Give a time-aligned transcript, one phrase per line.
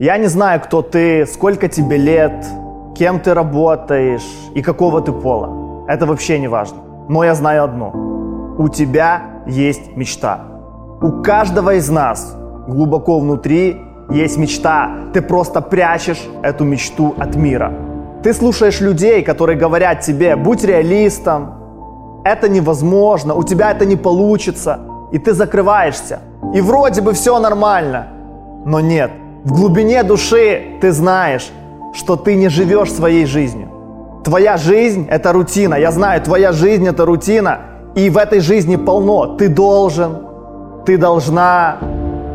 [0.00, 2.46] Я не знаю, кто ты, сколько тебе лет,
[2.96, 5.84] кем ты работаешь и какого ты пола.
[5.88, 6.78] Это вообще не важно.
[7.10, 7.92] Но я знаю одно.
[8.56, 10.40] У тебя есть мечта.
[11.02, 12.34] У каждого из нас
[12.66, 13.76] глубоко внутри
[14.08, 14.90] есть мечта.
[15.12, 17.70] Ты просто прячешь эту мечту от мира.
[18.22, 24.80] Ты слушаешь людей, которые говорят тебе, будь реалистом, это невозможно, у тебя это не получится,
[25.12, 26.20] и ты закрываешься.
[26.54, 28.06] И вроде бы все нормально,
[28.64, 29.10] но нет.
[29.42, 31.50] В глубине души ты знаешь,
[31.94, 33.68] что ты не живешь своей жизнью.
[34.22, 35.76] Твоя жизнь– это рутина.
[35.76, 37.60] Я знаю, твоя жизнь– это рутина.
[37.94, 39.36] И в этой жизни полно.
[39.38, 40.18] Ты должен,
[40.84, 41.78] ты должна,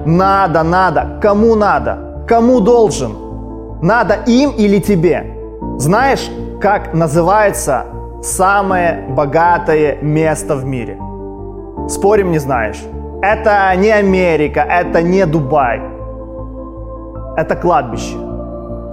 [0.06, 1.20] надо, надо.
[1.22, 2.26] Кому надо?
[2.28, 3.12] Кому должен?
[3.84, 5.38] Надо им или тебе?
[5.78, 6.28] Знаешь,
[6.60, 7.86] как называется
[8.24, 10.98] самое богатое место в мире?
[11.88, 12.82] Спорим, не знаешь.
[13.22, 15.95] Это не Америка, это не Дубай.
[17.38, 18.16] Это кладбище.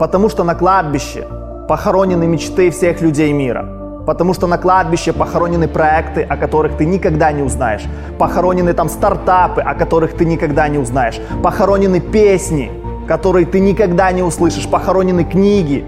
[0.01, 1.27] Потому что на кладбище
[1.69, 3.65] похоронены мечты всех людей мира.
[4.05, 7.85] Потому что на кладбище похоронены проекты, о которых ты никогда не узнаешь.
[8.19, 11.21] Похоронены там стартапы, о которых ты никогда не узнаешь.
[11.43, 12.73] Похоронены песни,
[13.07, 14.69] которые ты никогда не услышишь.
[14.69, 15.85] Похоронены книги,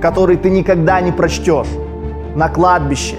[0.00, 1.68] которые ты никогда не прочтешь.
[2.34, 3.16] На кладбище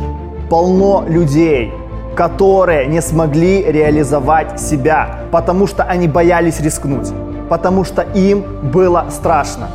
[0.49, 1.71] полно людей,
[2.15, 7.11] которые не смогли реализовать себя, потому что они боялись рискнуть,
[7.49, 9.69] потому что им было страшно.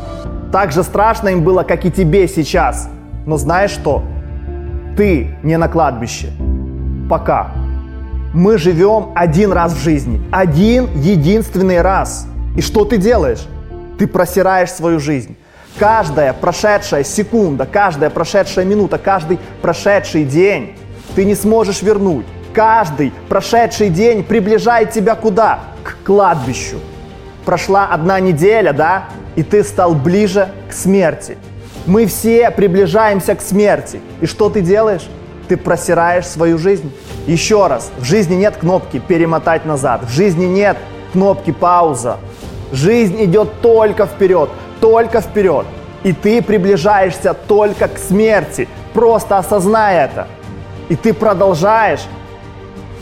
[0.53, 2.89] Так же страшно им было, как и тебе сейчас.
[3.27, 4.03] Но знаешь что?
[4.97, 6.31] Ты не на кладбище.
[7.09, 7.53] Пока.
[8.35, 10.21] Мы живем один раз в жизни.
[10.31, 12.27] Один единственный раз.
[12.57, 13.47] И что ты делаешь?
[13.99, 15.37] Ты просираешь свою жизнь.
[15.79, 20.77] Каждая прошедшая секунда, каждая прошедшая минута, каждый прошедший день
[21.15, 22.27] ты не сможешь вернуть.
[22.53, 25.61] Каждый прошедший день приближает тебя куда?
[25.85, 26.79] К кладбищу.
[27.45, 29.05] Прошла одна неделя, да?
[29.37, 31.39] И ты стал ближе к смерти.
[31.87, 34.01] Мы все приближаемся к смерти.
[34.21, 35.09] И что ты делаешь?
[35.49, 36.93] Ты просираешь свою жизнь.
[37.27, 40.05] Еще раз, в жизни нет кнопки перемотать назад.
[40.05, 40.77] В жизни нет
[41.13, 42.19] кнопки пауза.
[42.73, 44.51] Жизнь идет только вперед
[44.81, 45.67] только вперед.
[46.03, 48.67] И ты приближаешься только к смерти.
[48.95, 50.27] Просто осознай это.
[50.89, 52.01] И ты продолжаешь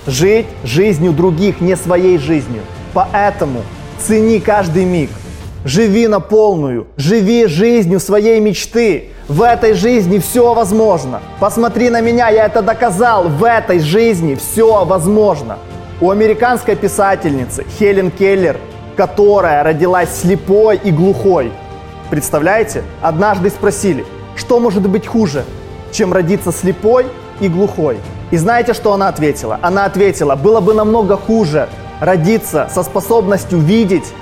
[0.06, 2.62] жить жизнью других, не своей жизнью.
[2.92, 3.62] Поэтому
[4.00, 5.10] цени каждый миг.
[5.64, 9.10] Живи на полную, живи жизнью своей мечты.
[9.28, 11.20] В этой жизни все возможно.
[11.40, 13.28] Посмотри на меня, я это доказал.
[13.28, 15.58] В этой жизни все возможно.
[16.00, 18.56] У американской писательницы Хелен Келлер,
[18.96, 21.52] которая родилась слепой и глухой,
[22.10, 22.84] Представляете?
[23.02, 25.44] Однажды спросили, что может быть хуже,
[25.92, 27.06] чем родиться слепой
[27.40, 27.98] и глухой?
[28.30, 29.58] И знаете, что она ответила?
[29.60, 31.68] Она ответила, было бы намного хуже
[32.00, 34.12] родиться со способностью видеть,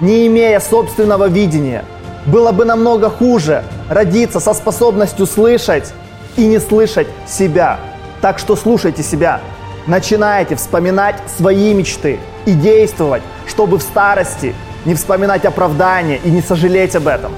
[0.00, 1.84] не имея собственного видения.
[2.26, 5.92] Было бы намного хуже родиться со способностью слышать
[6.36, 7.78] и не слышать себя.
[8.20, 9.40] Так что слушайте себя.
[9.86, 14.54] Начинайте вспоминать свои мечты и действовать, чтобы в старости
[14.84, 17.32] не вспоминать оправдания и не сожалеть об этом.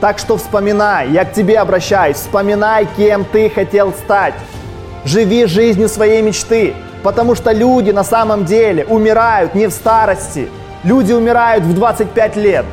[0.00, 4.34] Так что вспоминай, я к тебе обращаюсь, вспоминай, кем ты хотел стать.
[5.04, 6.74] Живи жизнью своей мечты,
[7.06, 10.48] потому что люди на самом деле умирают не в старости.
[10.82, 12.64] Люди умирают в 25 лет.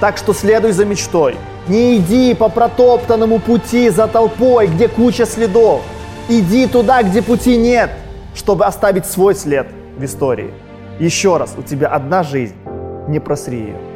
[0.00, 1.36] Так что следуй за мечтой.
[1.68, 5.82] Не иди по протоптанному пути за толпой, где куча следов.
[6.30, 7.90] Иди туда, где пути нет,
[8.34, 9.66] чтобы оставить свой след
[9.98, 10.54] в истории.
[10.98, 12.56] Еще раз, у тебя одна жизнь
[13.06, 13.93] не просри ее.